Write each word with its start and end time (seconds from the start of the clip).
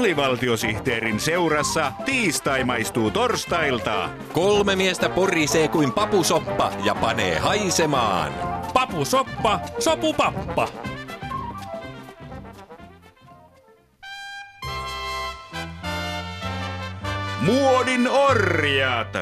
alivaltiosihteerin 0.00 1.20
seurassa 1.20 1.92
tiistai 2.04 2.64
maistuu 2.64 3.10
torstailta. 3.10 4.08
Kolme 4.32 4.76
miestä 4.76 5.08
porisee 5.08 5.68
kuin 5.68 5.92
papusoppa 5.92 6.72
ja 6.84 6.94
panee 6.94 7.38
haisemaan. 7.38 8.32
Papusoppa, 8.74 9.60
sopupappa. 9.78 10.68
Muodin 17.40 18.08
orjat. 18.08 19.16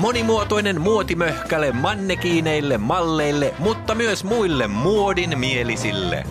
Monimuotoinen 0.00 0.80
muotimöhkäle 0.80 1.72
mannekiineille, 1.72 2.78
malleille, 2.78 3.54
mutta 3.58 3.94
myös 3.94 4.24
muille 4.24 4.66
muodin 4.66 5.38
mielisille. 5.38 6.24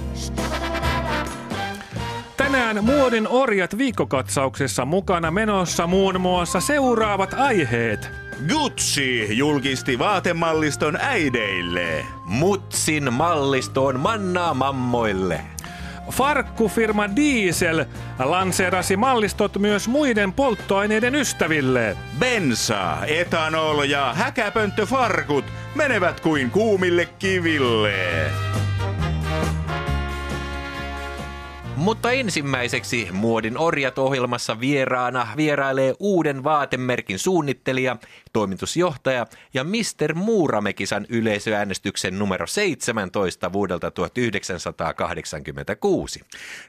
Tänään 2.38 2.84
Muodin 2.84 3.28
orjat 3.28 3.78
viikkokatsauksessa 3.78 4.86
mukana 4.86 5.32
menossa 5.32 5.88
muun 5.88 6.22
muassa 6.22 6.60
seuraavat 6.60 7.34
aiheet. 7.34 8.10
Gucci 8.50 9.38
julkisti 9.38 10.00
vaatemalliston 10.00 10.98
äideille. 11.02 12.06
Mutsin 12.26 13.14
mallistoon 13.14 14.00
mannaa 14.00 14.54
mammoille. 14.54 15.42
Farkkufirma 16.10 17.16
Diesel 17.16 17.86
lanseerasi 18.20 18.98
mallistot 18.98 19.58
myös 19.58 19.88
muiden 19.88 20.34
polttoaineiden 20.34 21.16
ystäville. 21.16 21.98
Bensa, 22.20 22.98
etanol 23.08 23.84
ja 23.84 24.14
häkäpönttöfarkut 24.14 25.46
menevät 25.76 26.20
kuin 26.20 26.52
kuumille 26.52 27.06
kiville. 27.06 28.32
Mutta 31.82 32.12
ensimmäiseksi 32.12 33.08
Muodin 33.12 33.58
orjat 33.58 33.98
ohjelmassa 33.98 34.60
vieraana 34.60 35.28
vierailee 35.38 35.94
uuden 36.00 36.44
vaatemerkin 36.44 37.20
suunnittelija, 37.20 37.98
toimitusjohtaja 38.34 39.26
ja 39.54 39.64
Mr. 39.64 40.14
Muuramekisan 40.14 41.06
yleisöäänestyksen 41.10 42.20
numero 42.20 42.48
17 42.48 43.54
vuodelta 43.54 43.92
1986. 43.92 46.22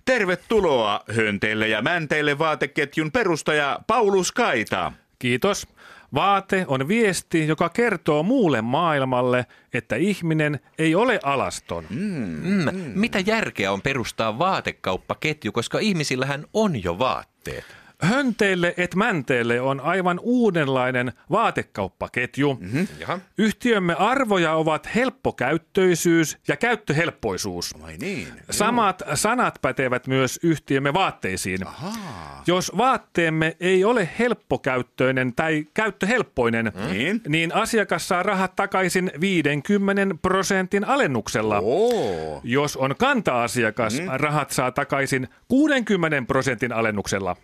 Tervetuloa 0.04 1.00
hönteille 1.16 1.68
ja 1.68 1.82
mänteille 1.82 2.38
vaateketjun 2.38 3.12
perustaja 3.12 3.78
Paulus 3.86 4.32
Kaita. 4.32 4.92
Kiitos. 5.18 5.66
Vaate 6.14 6.64
on 6.68 6.88
viesti, 6.88 7.48
joka 7.48 7.68
kertoo 7.68 8.22
muulle 8.22 8.62
maailmalle, 8.62 9.46
että 9.74 9.96
ihminen 9.96 10.60
ei 10.78 10.94
ole 10.94 11.20
alaston. 11.22 11.84
Mm, 11.90 12.72
mitä 12.94 13.18
järkeä 13.18 13.72
on 13.72 13.82
perustaa 13.82 14.38
vaatekauppaketju, 14.38 15.52
koska 15.52 15.78
ihmisillähän 15.78 16.44
on 16.52 16.84
jo 16.84 16.98
vaatteet? 16.98 17.81
Hönteille 18.02 18.74
et 18.76 18.94
mänteille 18.94 19.60
on 19.60 19.80
aivan 19.80 20.20
uudenlainen 20.22 21.12
vaatekauppaketju. 21.30 22.58
Mm-hmm. 22.60 22.88
Jaha. 22.98 23.18
Yhtiömme 23.38 23.94
arvoja 23.94 24.54
ovat 24.54 24.94
helppokäyttöisyys 24.94 26.38
ja 26.48 26.56
käyttöhelppoisuus. 26.56 27.74
Vai 27.82 27.96
niin? 27.96 28.28
Samat 28.50 29.02
sanat 29.14 29.58
pätevät 29.62 30.06
myös 30.06 30.40
yhtiömme 30.42 30.92
vaatteisiin. 30.92 31.66
Ahaa. 31.66 32.42
Jos 32.46 32.72
vaatteemme 32.76 33.56
ei 33.60 33.84
ole 33.84 34.08
helppokäyttöinen 34.18 35.34
tai 35.34 35.66
käyttöhelppoinen, 35.74 36.72
Niin? 36.92 37.20
niin 37.28 37.54
asiakas 37.54 38.08
saa 38.08 38.22
rahat 38.22 38.56
takaisin 38.56 39.10
50 39.20 40.16
prosentin 40.22 40.84
alennuksella. 40.84 41.60
Oo. 41.62 42.40
Jos 42.44 42.76
on 42.76 42.94
kanta-asiakas, 42.98 44.00
mm. 44.00 44.06
rahat 44.12 44.50
saa 44.50 44.70
takaisin 44.72 45.28
60 45.48 46.22
prosentin 46.26 46.72
alennuksella. 46.72 47.36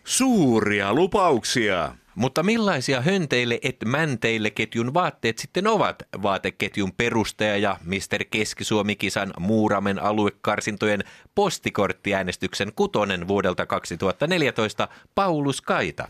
Suuria 0.49 0.95
lupauksia. 0.95 1.95
Mutta 2.15 2.43
millaisia 2.43 3.00
hönteille 3.00 3.59
et 3.62 3.77
mänteille 3.84 4.50
ketjun 4.50 4.95
vaatteet 4.95 5.39
sitten 5.39 5.67
ovat? 5.67 6.03
Vaateketjun 6.22 6.93
perustaja 6.93 7.56
ja 7.56 7.77
Mr. 7.84 8.25
Keski-Suomi-kisan 8.31 9.34
Muuramen 9.39 10.03
aluekarsintojen 10.03 11.05
postikorttiäänestyksen 11.34 12.72
kutonen 12.77 13.28
vuodelta 13.28 13.67
2014 13.67 14.89
Paulus 15.15 15.61
Kaita. 15.61 16.09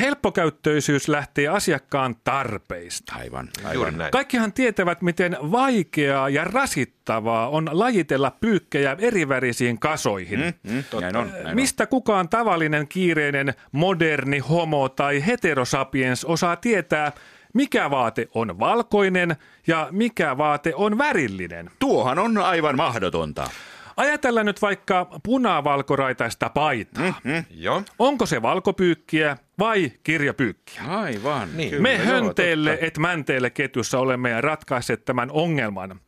Helppokäyttöisyys 0.00 1.08
lähtee 1.08 1.48
asiakkaan 1.48 2.16
tarpeista. 2.24 3.14
Aivan, 3.16 3.48
Juuri 3.62 3.78
aivan. 3.78 3.98
näin. 3.98 4.10
Kaikkihan 4.10 4.52
tietävät, 4.52 5.02
miten 5.02 5.36
vaikeaa 5.42 6.28
ja 6.28 6.44
rasittavaa 6.44 7.48
on 7.48 7.68
lajitella 7.72 8.30
pyykkejä 8.30 8.96
erivärisiin 8.98 9.78
kasoihin. 9.78 10.40
Mm. 10.40 10.72
Mm, 10.72 10.84
näin 11.00 11.16
on, 11.16 11.30
näin 11.30 11.46
on. 11.46 11.54
Mistä 11.54 11.86
kukaan 11.86 12.28
tavallinen, 12.28 12.88
kiireinen, 12.88 13.54
moderni, 13.72 14.38
homo 14.38 14.88
tai 14.88 15.26
heterosapiens 15.26 16.24
osaa 16.24 16.56
tietää, 16.56 17.12
mikä 17.52 17.90
vaate 17.90 18.28
on 18.34 18.58
valkoinen 18.58 19.36
ja 19.66 19.88
mikä 19.90 20.38
vaate 20.38 20.74
on 20.74 20.98
värillinen? 20.98 21.70
Tuohan 21.78 22.18
on 22.18 22.38
aivan 22.38 22.76
mahdotonta. 22.76 23.50
Ajatellaan 23.96 24.46
nyt 24.46 24.62
vaikka 24.62 25.06
punavalkoraitaista 25.22 26.50
paitaa. 26.50 27.14
Mm. 27.24 27.44
Joo. 27.50 27.82
Onko 27.98 28.26
se 28.26 28.42
valkopyykkiä 28.42 29.36
vai 29.58 29.92
kirjapyykkiä? 30.02 30.82
Aivan. 30.88 31.48
Niin. 31.56 31.70
Kyllä, 31.70 31.82
Me 31.82 31.94
joo, 31.94 32.04
hönteille 32.06 32.70
totta. 32.70 32.86
et 32.86 32.98
mänteille 32.98 33.50
ketjussa 33.50 33.98
olemme 33.98 34.40
ratkaisseet 34.40 35.04
tämän 35.04 35.30
ongelman. 35.30 36.00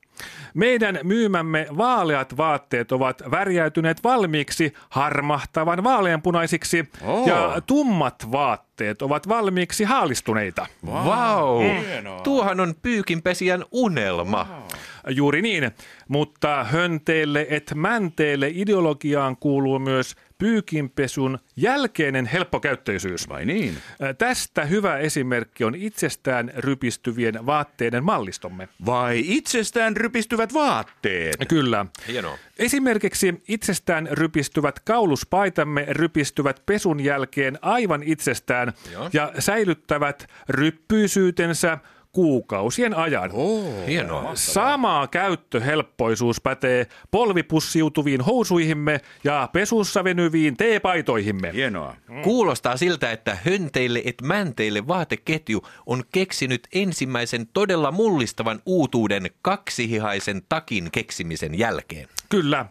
Meidän 0.55 0.99
myymämme 1.03 1.67
vaaleat 1.77 2.37
vaatteet 2.37 2.93
ovat 2.93 3.23
värjäytyneet 3.31 4.05
valmiiksi 4.05 4.73
harmahtavan 4.91 5.85
vaaleanpunaisiksi 5.85 6.89
Oo. 7.05 7.27
ja 7.29 7.61
tummat 7.67 8.33
vaatteet 8.33 9.03
ovat 9.03 9.29
valmiiksi 9.29 9.85
haalistuneita. 9.85 10.67
Vau! 10.87 11.05
Wow. 11.05 11.63
Hienoa. 11.87 12.21
Tuohan 12.21 12.61
on 12.61 12.75
pyykinpesijän 12.83 13.65
unelma. 13.73 14.63
Juuri 15.09 15.43
niin, 15.43 15.71
mutta 16.09 16.65
hönteille 16.65 17.47
et 17.51 17.73
mänteille 17.75 18.51
ideologiaan 18.55 19.37
kuuluu 19.37 19.79
myös 19.79 20.15
pyykinpesun 20.39 21.39
jälkeinen 21.57 22.27
helppokäyttöisyys. 22.27 23.29
Vai 23.29 23.45
niin? 23.45 23.77
Ä, 24.03 24.15
Tästä 24.15 24.65
hyvä 24.65 24.99
esimerkki 24.99 25.65
on 25.65 25.75
itsestään 25.75 26.53
rypistyvien 26.57 27.47
vaatteiden 27.47 28.05
mallistomme. 28.05 28.69
Vai 28.87 29.23
itsestään 29.27 29.97
rypistyvät 29.97 30.55
vaatteet? 30.55 31.37
Kyllä. 31.49 31.87
Hienoa. 32.09 32.39
Esimerkiksi 32.59 33.43
itsestään 33.49 34.09
rypistyvät 34.13 34.81
kauluspaitamme 34.81 35.87
rypistyvät 35.89 36.63
pesun 36.67 37.01
jälkeen 37.05 37.59
aivan 37.63 38.03
itsestään 38.03 38.73
Joo. 38.93 39.11
ja 39.13 39.33
säilyttävät 39.39 40.27
ryppyisyytensä 40.49 41.79
kuukausien 42.13 42.95
ajan. 42.95 43.31
Oo. 43.33 43.87
Hienoa. 43.87 44.31
Sama 44.35 45.09
käyttöhelppoisuus 45.11 46.41
pätee 46.41 46.87
polvipussiutuviin 47.11 48.21
housuihimme 48.21 49.01
ja 49.25 49.49
pesussa 49.53 50.05
venyviin 50.05 50.57
teepaitoihimme. 50.57 51.53
Hienoa. 51.53 51.97
Kuulostaa 52.23 52.77
siltä, 52.77 53.11
että 53.13 53.37
hönteille 53.45 54.03
et 54.05 54.23
mänteille 54.23 54.89
vaateketju 54.89 55.63
on 55.87 56.03
keksinyt 56.13 56.69
ensimmäisen 56.75 57.47
todella 57.53 57.93
mullistavan 57.93 58.61
uutuuden 58.67 59.31
kaksihihaisen 59.43 60.43
takin 60.49 60.89
keksimisen 60.93 61.59
jälkeen. 61.59 62.09
Kyllä. 62.29 62.67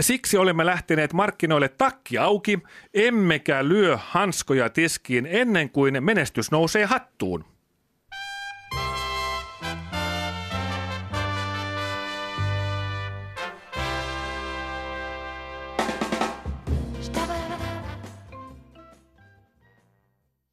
Siksi 0.00 0.36
olemme 0.36 0.66
lähteneet 0.66 1.12
markkinoille 1.12 1.68
takki 1.68 2.18
auki, 2.18 2.58
emmekä 2.94 3.68
lyö 3.68 3.98
hanskoja 4.00 4.70
tiskiin 4.70 5.28
ennen 5.30 5.70
kuin 5.70 6.04
menestys 6.04 6.50
nousee 6.50 6.84
hattuun. 6.84 7.44